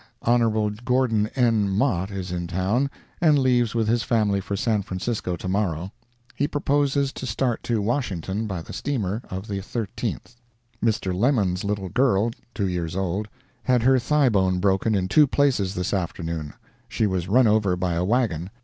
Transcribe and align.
Hon. 0.23 0.77
Gordon 0.83 1.27
N. 1.35 1.69
Mott 1.69 2.09
is 2.09 2.31
in 2.31 2.47
town, 2.47 2.89
and 3.21 3.37
leaves 3.37 3.75
with 3.75 3.87
his 3.87 4.01
family 4.01 4.41
for 4.41 4.55
San 4.55 4.81
Francisco 4.81 5.35
to 5.35 5.47
morrow. 5.47 5.91
He 6.33 6.47
proposes 6.47 7.13
to 7.13 7.27
start 7.27 7.61
to 7.65 7.83
Washington 7.83 8.47
by 8.47 8.63
the 8.63 8.73
steamer 8.73 9.21
of 9.29 9.47
the 9.47 9.59
13th. 9.59 10.37
Mr. 10.83 11.13
Lemmon's 11.13 11.63
little 11.63 11.89
girl, 11.89 12.31
two 12.55 12.67
years 12.67 12.95
old, 12.95 13.27
had 13.61 13.83
her 13.83 13.99
thigh 13.99 14.29
bone 14.29 14.59
broken 14.59 14.95
in 14.95 15.07
two 15.07 15.27
places 15.27 15.75
this 15.75 15.93
afternoon; 15.93 16.55
she 16.89 17.05
was 17.05 17.27
run 17.27 17.45
over 17.45 17.75
by 17.75 17.93
a 17.93 18.03
wagon. 18.03 18.49